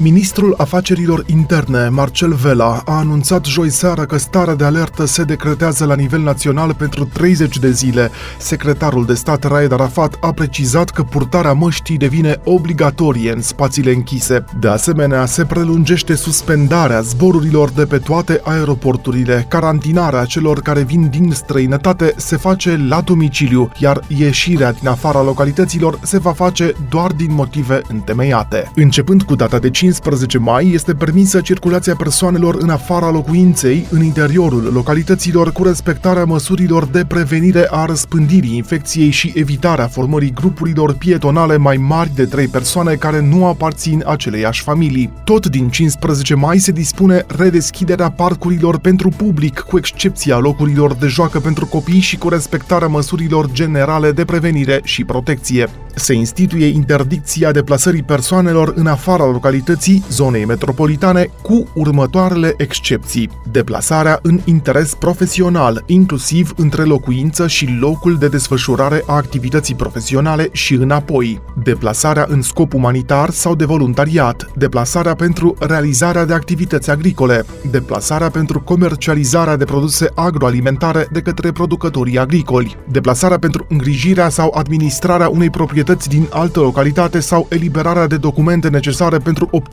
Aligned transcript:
Ministrul 0.00 0.54
Afacerilor 0.56 1.24
Interne, 1.26 1.88
Marcel 1.88 2.32
Vela, 2.34 2.82
a 2.84 2.92
anunțat 2.98 3.44
joi 3.44 3.70
seară 3.70 4.04
că 4.04 4.18
starea 4.18 4.54
de 4.54 4.64
alertă 4.64 5.04
se 5.04 5.22
decretează 5.22 5.84
la 5.84 5.94
nivel 5.94 6.20
național 6.20 6.74
pentru 6.74 7.04
30 7.04 7.58
de 7.58 7.70
zile. 7.70 8.10
Secretarul 8.38 9.04
de 9.04 9.14
stat 9.14 9.44
Raed 9.44 9.72
Arafat 9.72 10.16
a 10.20 10.32
precizat 10.32 10.90
că 10.90 11.02
purtarea 11.02 11.52
măștii 11.52 11.96
devine 11.96 12.40
obligatorie 12.44 13.32
în 13.32 13.42
spațiile 13.42 13.92
închise. 13.92 14.44
De 14.60 14.68
asemenea, 14.68 15.26
se 15.26 15.44
prelungește 15.44 16.14
suspendarea 16.14 17.00
zborurilor 17.00 17.70
de 17.70 17.84
pe 17.84 17.98
toate 17.98 18.40
aeroporturile. 18.44 19.46
Carantinarea 19.48 20.24
celor 20.24 20.60
care 20.60 20.82
vin 20.82 21.08
din 21.08 21.30
străinătate 21.32 22.12
se 22.16 22.36
face 22.36 22.84
la 22.88 23.00
domiciliu, 23.00 23.70
iar 23.78 24.00
ieșirea 24.06 24.72
din 24.72 24.88
afara 24.88 25.22
localităților 25.22 25.98
se 26.02 26.18
va 26.18 26.32
face 26.32 26.72
doar 26.88 27.12
din 27.12 27.34
motive 27.34 27.80
întemeiate. 27.88 28.70
Începând 28.74 29.22
cu 29.22 29.34
data 29.34 29.58
de 29.58 29.70
5 29.70 29.86
15 29.88 30.38
mai 30.38 30.70
este 30.72 30.94
permisă 30.94 31.40
circulația 31.40 31.94
persoanelor 31.94 32.56
în 32.60 32.70
afara 32.70 33.10
locuinței, 33.10 33.86
în 33.90 34.02
interiorul 34.02 34.70
localităților, 34.72 35.52
cu 35.52 35.64
respectarea 35.64 36.24
măsurilor 36.24 36.84
de 36.86 37.04
prevenire 37.04 37.66
a 37.70 37.84
răspândirii 37.84 38.56
infecției 38.56 39.10
și 39.10 39.32
evitarea 39.34 39.86
formării 39.86 40.32
grupurilor 40.32 40.94
pietonale 40.94 41.56
mai 41.56 41.76
mari 41.76 42.14
de 42.14 42.24
3 42.24 42.46
persoane 42.46 42.94
care 42.94 43.20
nu 43.20 43.46
aparțin 43.46 44.02
aceleiași 44.06 44.62
familii. 44.62 45.12
Tot 45.24 45.46
din 45.46 45.68
15 45.68 46.34
mai 46.34 46.58
se 46.58 46.72
dispune 46.72 47.24
redeschiderea 47.36 48.10
parcurilor 48.10 48.78
pentru 48.78 49.08
public, 49.08 49.58
cu 49.58 49.78
excepția 49.78 50.38
locurilor 50.38 50.94
de 50.94 51.06
joacă 51.06 51.40
pentru 51.40 51.66
copii 51.66 52.00
și 52.00 52.16
cu 52.16 52.28
respectarea 52.28 52.88
măsurilor 52.88 53.50
generale 53.52 54.12
de 54.12 54.24
prevenire 54.24 54.80
și 54.84 55.04
protecție. 55.04 55.68
Se 55.94 56.12
instituie 56.12 56.66
interdicția 56.66 57.52
deplasării 57.52 58.02
persoanelor 58.02 58.72
în 58.76 58.86
afara 58.86 59.24
localității 59.24 59.77
mobilității 59.78 60.14
zonei 60.14 60.44
metropolitane 60.44 61.30
cu 61.42 61.66
următoarele 61.74 62.54
excepții. 62.56 63.30
Deplasarea 63.50 64.18
în 64.22 64.40
interes 64.44 64.94
profesional, 64.94 65.82
inclusiv 65.86 66.52
între 66.56 66.82
locuință 66.82 67.46
și 67.46 67.76
locul 67.80 68.16
de 68.16 68.28
desfășurare 68.28 69.02
a 69.06 69.14
activității 69.14 69.74
profesionale 69.74 70.48
și 70.52 70.74
înapoi. 70.74 71.40
Deplasarea 71.62 72.26
în 72.28 72.42
scop 72.42 72.74
umanitar 72.74 73.30
sau 73.30 73.54
de 73.54 73.64
voluntariat. 73.64 74.50
Deplasarea 74.54 75.14
pentru 75.14 75.56
realizarea 75.58 76.24
de 76.24 76.32
activități 76.32 76.90
agricole. 76.90 77.44
Deplasarea 77.70 78.30
pentru 78.30 78.60
comercializarea 78.60 79.56
de 79.56 79.64
produse 79.64 80.10
agroalimentare 80.14 81.06
de 81.12 81.20
către 81.20 81.52
producătorii 81.52 82.18
agricoli. 82.18 82.76
Deplasarea 82.90 83.38
pentru 83.38 83.66
îngrijirea 83.68 84.28
sau 84.28 84.54
administrarea 84.54 85.28
unei 85.28 85.50
proprietăți 85.50 86.08
din 86.08 86.28
altă 86.30 86.60
localitate 86.60 87.20
sau 87.20 87.46
eliberarea 87.50 88.06
de 88.06 88.16
documente 88.16 88.68
necesare 88.68 89.18
pentru 89.18 89.48
obținerea 89.50 89.66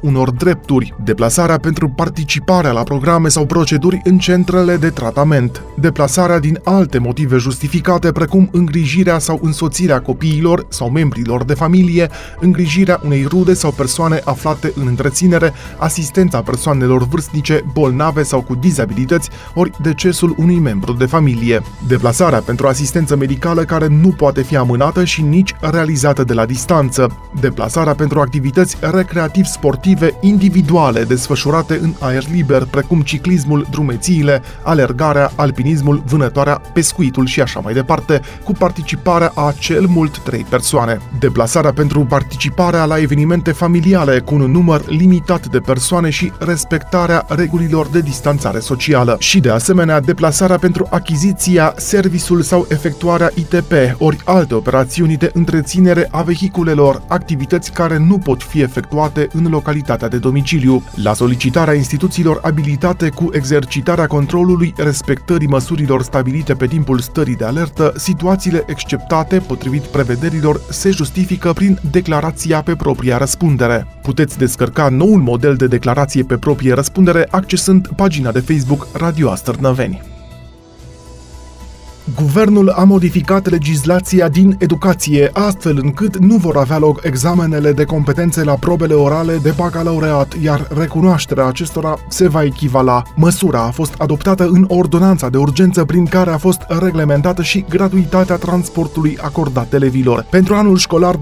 unor 0.00 0.30
drepturi, 0.30 0.94
deplasarea 1.04 1.58
pentru 1.58 1.88
participarea 1.88 2.72
la 2.72 2.82
programe 2.82 3.28
sau 3.28 3.46
proceduri 3.46 4.00
în 4.04 4.18
centrele 4.18 4.76
de 4.76 4.90
tratament, 4.90 5.62
deplasarea 5.76 6.38
din 6.38 6.60
alte 6.64 6.98
motive 6.98 7.36
justificate 7.36 8.12
precum 8.12 8.48
îngrijirea 8.52 9.18
sau 9.18 9.38
însoțirea 9.42 10.00
copiilor 10.00 10.66
sau 10.68 10.90
membrilor 10.90 11.44
de 11.44 11.54
familie, 11.54 12.10
îngrijirea 12.40 13.00
unei 13.04 13.24
rude 13.24 13.54
sau 13.54 13.70
persoane 13.70 14.20
aflate 14.24 14.72
în 14.74 14.86
întreținere, 14.86 15.52
asistența 15.78 16.42
persoanelor 16.42 17.06
vârstnice, 17.06 17.62
bolnave 17.72 18.22
sau 18.22 18.42
cu 18.42 18.54
dizabilități, 18.54 19.30
ori 19.54 19.70
decesul 19.82 20.34
unui 20.38 20.58
membru 20.58 20.92
de 20.92 21.06
familie. 21.06 21.62
Deplasarea 21.86 22.40
pentru 22.40 22.66
asistență 22.66 23.16
medicală 23.16 23.62
care 23.62 23.86
nu 23.86 24.08
poate 24.08 24.42
fi 24.42 24.56
amânată 24.56 25.04
și 25.04 25.22
nici 25.22 25.54
realizată 25.60 26.24
de 26.24 26.32
la 26.32 26.46
distanță. 26.46 27.18
Deplasarea 27.40 27.94
pentru 27.94 28.20
activități 28.20 28.76
recreative 28.80 29.36
recreativ-sportive 29.38 30.14
individuale 30.20 31.04
desfășurate 31.04 31.78
în 31.82 31.94
aer 32.00 32.24
liber, 32.30 32.64
precum 32.64 33.00
ciclismul, 33.00 33.66
drumețiile, 33.70 34.42
alergarea, 34.62 35.30
alpinismul, 35.34 36.02
vânătoarea, 36.06 36.60
pescuitul 36.72 37.26
și 37.26 37.40
așa 37.40 37.60
mai 37.60 37.72
departe, 37.72 38.20
cu 38.44 38.52
participarea 38.52 39.32
a 39.34 39.54
cel 39.58 39.86
mult 39.86 40.18
3 40.18 40.46
persoane. 40.48 41.00
Deplasarea 41.18 41.72
pentru 41.72 42.04
participarea 42.04 42.84
la 42.84 42.98
evenimente 42.98 43.52
familiale 43.52 44.20
cu 44.20 44.34
un 44.34 44.50
număr 44.50 44.88
limitat 44.88 45.46
de 45.46 45.58
persoane 45.58 46.10
și 46.10 46.32
respectarea 46.38 47.24
regulilor 47.28 47.86
de 47.86 48.00
distanțare 48.00 48.58
socială. 48.58 49.16
Și 49.18 49.40
de 49.40 49.50
asemenea, 49.50 50.00
deplasarea 50.00 50.58
pentru 50.58 50.86
achiziția, 50.90 51.74
serviciul 51.76 52.42
sau 52.42 52.66
efectuarea 52.68 53.30
ITP, 53.34 53.72
ori 53.98 54.16
alte 54.24 54.54
operațiuni 54.54 55.16
de 55.16 55.30
întreținere 55.34 56.08
a 56.10 56.22
vehiculelor, 56.22 57.02
activități 57.08 57.72
care 57.72 57.96
nu 57.98 58.18
pot 58.18 58.42
fi 58.42 58.60
efectuate 58.60 59.27
în 59.32 59.46
localitatea 59.50 60.08
de 60.08 60.18
domiciliu, 60.18 60.82
la 60.94 61.14
solicitarea 61.14 61.74
instituțiilor 61.74 62.40
abilitate 62.42 63.08
cu 63.08 63.28
exercitarea 63.32 64.06
controlului 64.06 64.74
respectării 64.76 65.46
măsurilor 65.46 66.02
stabilite 66.02 66.54
pe 66.54 66.66
timpul 66.66 66.98
stării 66.98 67.36
de 67.36 67.44
alertă, 67.44 67.92
situațiile 67.96 68.62
exceptate, 68.66 69.38
potrivit 69.38 69.82
prevederilor, 69.82 70.60
se 70.70 70.90
justifică 70.90 71.52
prin 71.52 71.78
declarația 71.90 72.62
pe 72.62 72.76
propria 72.76 73.16
răspundere. 73.18 73.86
Puteți 74.02 74.38
descărca 74.38 74.88
noul 74.88 75.20
model 75.20 75.54
de 75.54 75.66
declarație 75.66 76.22
pe 76.22 76.36
proprie 76.36 76.72
răspundere 76.72 77.26
accesând 77.30 77.88
pagina 77.96 78.32
de 78.32 78.40
Facebook 78.40 78.86
Radio 78.92 79.30
Astărnăveni. 79.30 80.17
Guvernul 82.14 82.68
a 82.68 82.84
modificat 82.84 83.50
legislația 83.50 84.28
din 84.28 84.56
educație 84.58 85.30
astfel 85.32 85.78
încât 85.82 86.16
nu 86.18 86.36
vor 86.36 86.56
avea 86.56 86.78
loc 86.78 87.00
examenele 87.02 87.72
de 87.72 87.84
competențe 87.84 88.44
la 88.44 88.52
probele 88.52 88.94
orale 88.94 89.38
de 89.42 89.52
bacalaureat, 89.56 90.34
iar 90.42 90.68
recunoașterea 90.78 91.46
acestora 91.46 91.98
se 92.08 92.28
va 92.28 92.42
echivala. 92.42 93.02
Măsura 93.14 93.60
a 93.60 93.70
fost 93.70 93.94
adoptată 93.98 94.46
în 94.46 94.64
ordonanța 94.68 95.28
de 95.28 95.36
urgență 95.36 95.84
prin 95.84 96.04
care 96.04 96.30
a 96.30 96.36
fost 96.36 96.60
reglementată 96.80 97.42
și 97.42 97.64
gratuitatea 97.68 98.36
transportului 98.36 99.18
acordat 99.20 99.72
elevilor. 99.72 100.26
Pentru 100.30 100.54
anul 100.54 100.76
școlar 100.76 101.16
2019-2020, 101.16 101.20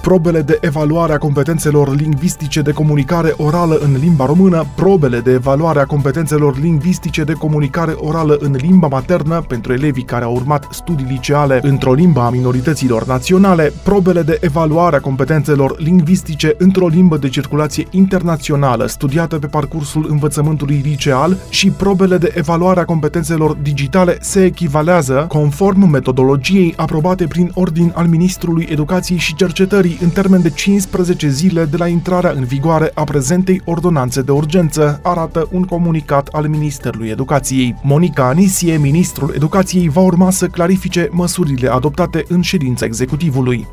probele 0.00 0.40
de 0.40 0.58
evaluare 0.60 1.12
a 1.12 1.18
competențelor 1.18 1.96
lingvistice 1.96 2.60
de 2.60 2.72
comunicare 2.72 3.34
orală 3.36 3.78
în 3.82 3.96
limba 4.00 4.26
română, 4.26 4.66
probele 4.74 5.20
de 5.20 5.30
evaluare 5.30 5.80
a 5.80 5.86
competențelor 5.86 6.58
lingvistice 6.58 7.22
de 7.22 7.32
comunicare 7.32 7.92
orală 7.96 8.36
în 8.40 8.52
limba 8.52 8.80
limba 8.82 8.96
maternă 8.96 9.44
pentru 9.48 9.72
elevii 9.72 10.02
care 10.02 10.24
au 10.24 10.34
urmat 10.34 10.66
studii 10.70 11.06
liceale 11.08 11.60
într-o 11.62 11.92
limbă 11.92 12.20
a 12.20 12.30
minorităților 12.30 13.06
naționale, 13.06 13.72
probele 13.82 14.22
de 14.22 14.38
evaluare 14.40 14.96
a 14.96 15.00
competențelor 15.00 15.80
lingvistice 15.80 16.54
într-o 16.58 16.86
limbă 16.86 17.16
de 17.16 17.28
circulație 17.28 17.86
internațională 17.90 18.86
studiată 18.86 19.38
pe 19.38 19.46
parcursul 19.46 20.06
învățământului 20.08 20.80
liceal 20.84 21.36
și 21.48 21.70
probele 21.70 22.16
de 22.16 22.32
evaluare 22.34 22.80
a 22.80 22.84
competențelor 22.84 23.54
digitale 23.54 24.16
se 24.20 24.44
echivalează 24.44 25.24
conform 25.28 25.90
metodologiei 25.90 26.74
aprobate 26.76 27.26
prin 27.26 27.50
ordin 27.54 27.92
al 27.94 28.06
Ministrului 28.06 28.68
Educației 28.70 29.18
și 29.18 29.34
Cercetării 29.34 29.98
în 30.00 30.08
termen 30.08 30.42
de 30.42 30.50
15 30.50 31.28
zile 31.28 31.64
de 31.64 31.76
la 31.76 31.86
intrarea 31.86 32.32
în 32.36 32.44
vigoare 32.44 32.90
a 32.94 33.04
prezentei 33.04 33.62
ordonanțe 33.64 34.22
de 34.22 34.30
urgență, 34.30 35.00
arată 35.02 35.48
un 35.50 35.62
comunicat 35.62 36.28
al 36.32 36.46
Ministerului 36.46 37.08
Educației. 37.08 37.74
Monica 37.82 38.26
Anisie 38.26 38.71
ministrul 38.76 39.32
educației 39.34 39.88
va 39.88 40.00
urma 40.00 40.30
să 40.30 40.48
clarifice 40.48 41.08
măsurile 41.10 41.68
adoptate 41.68 42.24
în 42.28 42.40
ședința 42.40 42.84
executivului. 42.84 43.66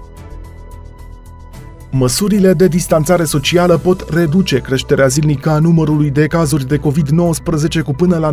Măsurile 1.91 2.53
de 2.53 2.67
distanțare 2.67 3.23
socială 3.23 3.77
pot 3.77 4.05
reduce 4.09 4.57
creșterea 4.57 5.07
zilnică 5.07 5.49
a 5.49 5.59
numărului 5.59 6.09
de 6.09 6.27
cazuri 6.27 6.67
de 6.67 6.77
COVID-19 6.77 7.83
cu 7.83 7.91
până 7.91 8.17
la 8.17 8.31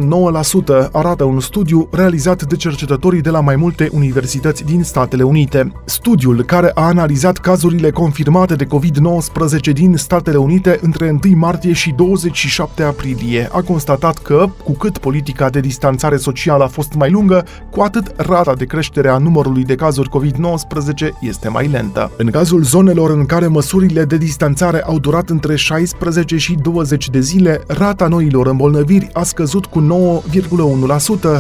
9%, 0.87 0.91
arată 0.93 1.25
un 1.25 1.41
studiu 1.41 1.89
realizat 1.93 2.43
de 2.43 2.56
cercetătorii 2.56 3.21
de 3.21 3.31
la 3.31 3.41
mai 3.41 3.56
multe 3.56 3.89
universități 3.93 4.64
din 4.64 4.82
Statele 4.82 5.23
Unite. 5.23 5.73
Studiul, 5.85 6.44
care 6.44 6.70
a 6.75 6.82
analizat 6.82 7.38
cazurile 7.38 7.91
confirmate 7.91 8.55
de 8.55 8.64
COVID-19 8.64 9.73
din 9.73 9.97
Statele 9.97 10.37
Unite 10.37 10.79
între 10.82 11.19
1 11.25 11.37
martie 11.37 11.73
și 11.73 11.93
27 11.97 12.82
aprilie, 12.82 13.49
a 13.52 13.61
constatat 13.61 14.19
că, 14.19 14.47
cu 14.64 14.73
cât 14.73 14.99
politica 14.99 15.50
de 15.50 15.61
distanțare 15.61 16.17
socială 16.17 16.64
a 16.64 16.69
fost 16.69 16.93
mai 16.93 17.11
lungă, 17.11 17.44
cu 17.70 17.81
atât 17.81 18.12
rata 18.17 18.55
de 18.55 18.64
creștere 18.64 19.09
a 19.09 19.19
numărului 19.19 19.64
de 19.64 19.75
cazuri 19.75 20.11
COVID-19 20.19 21.09
este 21.20 21.49
mai 21.49 21.69
lentă. 21.69 22.11
În 22.17 22.31
cazul 22.31 22.62
zonelor 22.62 23.11
în 23.11 23.26
care 23.26 23.44
care 23.46 23.58
măsurile 23.58 24.04
de 24.04 24.16
distanțare 24.16 24.82
au 24.82 24.98
durat 24.98 25.28
între 25.28 25.56
16 25.56 26.37
și 26.37 26.54
20 26.62 27.10
de 27.10 27.20
zile, 27.20 27.62
rata 27.66 28.06
noilor 28.06 28.46
îmbolnăviri 28.46 29.08
a 29.12 29.22
scăzut 29.22 29.66
cu 29.66 29.81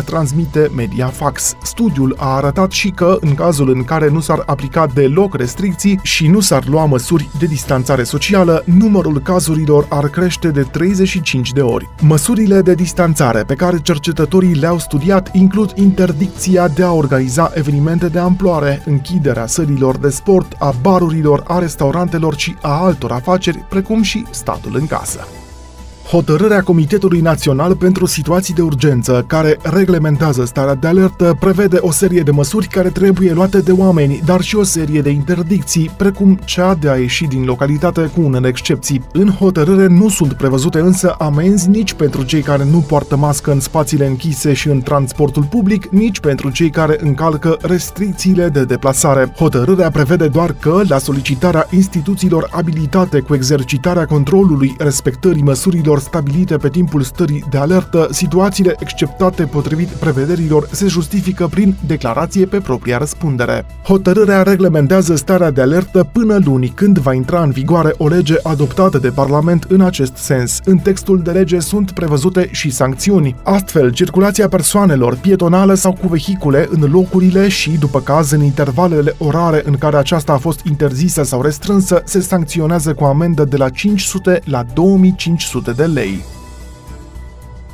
9,1%, 0.00 0.04
transmite 0.04 0.70
Mediafax. 0.76 1.54
Studiul 1.62 2.14
a 2.18 2.34
arătat 2.34 2.70
și 2.70 2.90
că, 2.90 3.16
în 3.20 3.34
cazul 3.34 3.70
în 3.70 3.84
care 3.84 4.08
nu 4.08 4.20
s-ar 4.20 4.42
aplica 4.46 4.86
deloc 4.94 5.34
restricții 5.34 5.98
și 6.02 6.26
nu 6.26 6.40
s-ar 6.40 6.66
lua 6.66 6.84
măsuri 6.84 7.28
de 7.38 7.46
distanțare 7.46 8.02
socială, 8.02 8.62
numărul 8.64 9.20
cazurilor 9.20 9.86
ar 9.88 10.08
crește 10.08 10.48
de 10.48 10.62
35 10.62 11.52
de 11.52 11.60
ori. 11.60 11.88
Măsurile 12.00 12.60
de 12.60 12.74
distanțare 12.74 13.42
pe 13.42 13.54
care 13.54 13.78
cercetătorii 13.82 14.54
le-au 14.54 14.78
studiat 14.78 15.30
includ 15.32 15.72
interdicția 15.74 16.68
de 16.68 16.82
a 16.82 16.92
organiza 16.92 17.50
evenimente 17.54 18.08
de 18.08 18.18
amploare, 18.18 18.82
închiderea 18.86 19.46
sălilor 19.46 19.96
de 19.96 20.08
sport, 20.08 20.56
a 20.58 20.74
barurilor, 20.80 21.42
a 21.46 21.58
restaurantelor 21.58 21.94
și 22.38 22.56
a 22.62 22.82
altor 22.82 23.12
afaceri, 23.12 23.64
precum 23.68 24.02
și 24.02 24.24
statul 24.30 24.76
în 24.76 24.86
casă. 24.86 25.26
Hotărârea 26.10 26.62
Comitetului 26.62 27.20
Național 27.20 27.76
pentru 27.76 28.06
Situații 28.06 28.54
de 28.54 28.62
Urgență, 28.62 29.24
care 29.26 29.58
reglementează 29.62 30.44
starea 30.44 30.74
de 30.74 30.86
alertă, 30.86 31.36
prevede 31.40 31.76
o 31.80 31.90
serie 31.90 32.20
de 32.20 32.30
măsuri 32.30 32.66
care 32.66 32.88
trebuie 32.88 33.32
luate 33.32 33.60
de 33.60 33.72
oameni, 33.72 34.22
dar 34.24 34.40
și 34.40 34.56
o 34.56 34.62
serie 34.62 35.00
de 35.00 35.10
interdicții, 35.10 35.90
precum 35.96 36.38
cea 36.44 36.74
de 36.74 36.88
a 36.88 36.96
ieși 36.96 37.24
din 37.24 37.44
localitate 37.44 38.10
cu 38.14 38.20
unele 38.20 38.48
excepții. 38.48 39.04
În 39.12 39.28
hotărâre 39.28 39.86
nu 39.86 40.08
sunt 40.08 40.32
prevăzute 40.32 40.78
însă 40.78 41.14
amenzi 41.18 41.68
nici 41.68 41.92
pentru 41.92 42.22
cei 42.22 42.42
care 42.42 42.64
nu 42.70 42.78
poartă 42.78 43.16
mască 43.16 43.52
în 43.52 43.60
spațiile 43.60 44.06
închise 44.06 44.52
și 44.52 44.68
în 44.68 44.80
transportul 44.80 45.44
public, 45.44 45.86
nici 45.86 46.20
pentru 46.20 46.50
cei 46.50 46.70
care 46.70 46.96
încalcă 47.00 47.56
restricțiile 47.60 48.48
de 48.48 48.64
deplasare. 48.64 49.32
Hotărârea 49.36 49.90
prevede 49.90 50.28
doar 50.28 50.54
că, 50.60 50.82
la 50.88 50.98
solicitarea 50.98 51.66
instituțiilor 51.70 52.48
abilitate 52.50 53.20
cu 53.20 53.34
exercitarea 53.34 54.06
controlului 54.06 54.74
respectării 54.78 55.42
măsurilor 55.42 55.94
măsurilor 55.96 55.98
stabilite 55.98 56.56
pe 56.56 56.68
timpul 56.68 57.02
stării 57.02 57.44
de 57.50 57.58
alertă, 57.58 58.08
situațiile 58.10 58.74
exceptate 58.78 59.42
potrivit 59.42 59.88
prevederilor 59.88 60.68
se 60.70 60.86
justifică 60.86 61.46
prin 61.46 61.74
declarație 61.86 62.46
pe 62.46 62.58
propria 62.58 62.98
răspundere. 62.98 63.66
Hotărârea 63.84 64.42
reglementează 64.42 65.16
starea 65.16 65.50
de 65.50 65.60
alertă 65.60 66.08
până 66.12 66.38
luni, 66.44 66.68
când 66.68 66.98
va 66.98 67.12
intra 67.12 67.42
în 67.42 67.50
vigoare 67.50 67.94
o 67.98 68.08
lege 68.08 68.34
adoptată 68.42 68.98
de 68.98 69.10
Parlament 69.10 69.64
în 69.68 69.80
acest 69.80 70.16
sens. 70.16 70.60
În 70.64 70.78
textul 70.78 71.22
de 71.22 71.30
lege 71.30 71.58
sunt 71.60 71.90
prevăzute 71.90 72.48
și 72.52 72.70
sancțiuni. 72.70 73.36
Astfel, 73.42 73.90
circulația 73.92 74.48
persoanelor 74.48 75.16
pietonală 75.16 75.74
sau 75.74 75.92
cu 75.92 76.08
vehicule 76.08 76.68
în 76.70 76.90
locurile 76.90 77.48
și, 77.48 77.70
după 77.70 78.00
caz, 78.00 78.30
în 78.30 78.42
intervalele 78.42 79.14
orare 79.18 79.62
în 79.64 79.74
care 79.74 79.96
aceasta 79.96 80.32
a 80.32 80.38
fost 80.38 80.60
interzisă 80.64 81.22
sau 81.22 81.42
restrânsă, 81.42 82.02
se 82.04 82.20
sancționează 82.20 82.94
cu 82.94 83.04
amendă 83.04 83.44
de 83.44 83.56
la 83.56 83.68
500 83.68 84.40
la 84.44 84.64
2500 84.74 85.70
de 85.70 85.85
lei. 85.86 86.35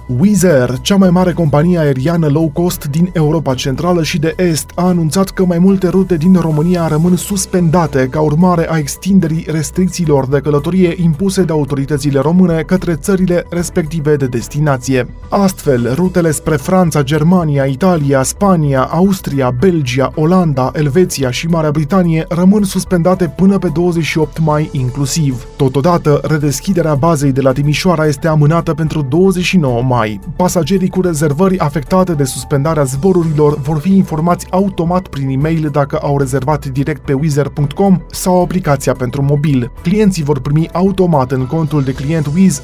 Wizz 0.07 0.45
Air, 0.45 0.79
cea 0.81 0.97
mai 0.97 1.11
mare 1.11 1.33
companie 1.33 1.79
aeriană 1.79 2.27
low 2.27 2.51
cost 2.53 2.87
din 2.87 3.11
Europa 3.13 3.55
Centrală 3.55 4.03
și 4.03 4.19
de 4.19 4.35
Est, 4.37 4.71
a 4.75 4.87
anunțat 4.87 5.31
că 5.31 5.45
mai 5.45 5.59
multe 5.59 5.89
rute 5.89 6.17
din 6.17 6.35
România 6.35 6.87
rămân 6.87 7.17
suspendate 7.17 8.07
ca 8.11 8.21
urmare 8.21 8.71
a 8.71 8.77
extinderii 8.77 9.47
restricțiilor 9.51 10.27
de 10.27 10.39
călătorie 10.39 10.95
impuse 10.97 11.43
de 11.43 11.53
autoritățile 11.53 12.21
române 12.21 12.63
către 12.63 12.95
țările 12.95 13.45
respective 13.51 14.17
de 14.17 14.27
destinație. 14.27 15.07
Astfel, 15.29 15.95
rutele 15.95 16.31
spre 16.31 16.57
Franța, 16.57 17.03
Germania, 17.03 17.65
Italia, 17.65 18.23
Spania, 18.23 18.83
Austria, 18.83 19.55
Belgia, 19.61 20.13
Olanda, 20.15 20.71
Elveția 20.75 21.31
și 21.31 21.47
Marea 21.47 21.71
Britanie 21.71 22.25
rămân 22.29 22.63
suspendate 22.63 23.33
până 23.37 23.59
pe 23.59 23.69
28 23.69 24.39
mai 24.39 24.69
inclusiv. 24.73 25.47
Totodată, 25.57 26.21
redeschiderea 26.23 26.95
bazei 26.95 27.33
de 27.33 27.41
la 27.41 27.53
Timișoara 27.53 28.07
este 28.07 28.29
amânată 28.29 28.75
pentru 28.75 29.03
29 29.03 29.83
mai 29.83 29.92
mai. 29.97 30.21
Pasagerii 30.37 30.89
cu 30.89 31.01
rezervări 31.01 31.59
afectate 31.59 32.13
de 32.13 32.25
suspendarea 32.25 32.83
zborurilor 32.83 33.59
vor 33.59 33.79
fi 33.79 33.97
informați 33.97 34.47
automat 34.51 35.07
prin 35.07 35.29
e-mail 35.29 35.69
dacă 35.73 35.97
au 35.97 36.19
rezervat 36.19 36.67
direct 36.67 37.05
pe 37.05 37.13
Wizz.com 37.13 38.01
sau 38.11 38.43
aplicația 38.43 38.93
pentru 38.93 39.23
mobil. 39.23 39.71
Clienții 39.83 40.23
vor 40.23 40.41
primi 40.41 40.69
automat 40.73 41.33
în 41.33 41.47
contul 41.47 41.83
de 41.83 41.93
client 41.93 42.27
Wiz 42.35 42.63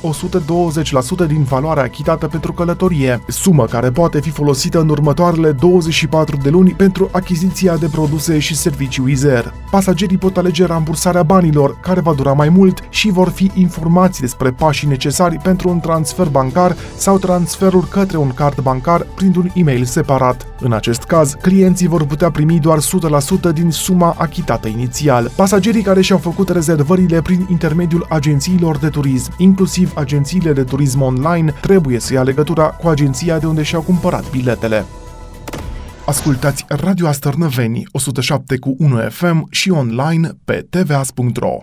120% 1.25 1.27
din 1.27 1.43
valoarea 1.43 1.83
achitată 1.83 2.27
pentru 2.27 2.53
călătorie, 2.53 3.21
sumă 3.27 3.65
care 3.65 3.91
poate 3.91 4.21
fi 4.21 4.31
folosită 4.31 4.81
în 4.81 4.89
următoarele 4.89 5.53
24 5.53 6.37
de 6.43 6.49
luni 6.49 6.71
pentru 6.71 7.09
achiziția 7.13 7.77
de 7.77 7.89
produse 7.93 8.39
și 8.39 8.57
servicii 8.57 9.03
Wizz 9.03 9.25
Air. 9.25 9.55
Pasagerii 9.71 10.19
pot 10.19 10.37
alege 10.37 10.65
rambursarea 10.65 11.23
banilor, 11.23 11.79
care 11.81 12.01
va 12.01 12.13
dura 12.13 12.33
mai 12.33 12.49
mult 12.49 12.81
și 12.89 13.11
vor 13.11 13.29
fi 13.29 13.51
informați 13.55 14.21
despre 14.21 14.51
pașii 14.51 14.89
necesari 14.89 15.39
pentru 15.43 15.69
un 15.69 15.81
transfer 15.81 16.29
bancar 16.29 16.77
sau 16.97 17.18
transferul 17.19 17.85
către 17.85 18.17
un 18.17 18.32
card 18.35 18.61
bancar 18.61 19.06
printr-un 19.15 19.50
e-mail 19.55 19.85
separat. 19.85 20.47
În 20.61 20.73
acest 20.73 21.03
caz, 21.03 21.35
clienții 21.43 21.87
vor 21.87 22.06
putea 22.06 22.31
primi 22.31 22.61
doar 22.61 22.79
100% 22.79 23.53
din 23.53 23.70
suma 23.70 24.15
achitată 24.19 24.69
inițial. 24.69 25.31
Pasagerii 25.37 25.82
care 25.82 26.00
și-au 26.00 26.19
făcut 26.19 26.49
rezervările 26.49 27.23
prin 27.23 27.47
intermediul 27.50 28.06
agențiilor 28.09 28.79
de 28.79 28.88
turism, 28.88 29.32
inclusiv 29.37 29.93
agențiile 29.94 30.53
de 30.53 30.62
turism 30.62 31.00
online, 31.00 31.55
trebuie 31.61 31.99
să 31.99 32.12
ia 32.12 32.23
legătura 32.23 32.67
cu 32.67 32.88
agenția 32.88 33.38
de 33.38 33.47
unde 33.47 33.62
și-au 33.62 33.82
cumpărat 33.82 34.31
biletele. 34.31 34.85
Ascultați 36.06 36.64
Radio 36.69 37.06
Astărnăveni 37.06 37.82
107 37.93 38.59
cu 38.59 38.75
1 38.79 38.97
FM 39.11 39.47
și 39.50 39.71
online 39.71 40.31
pe 40.44 40.67
tvas.ro. 40.71 41.56